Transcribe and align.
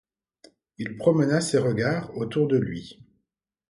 Il 0.79 0.95
promena 0.97 1.41
ses 1.41 1.59
regards 1.59 2.17
autour 2.17 2.47
de 2.47 2.57
lui. 2.57 2.97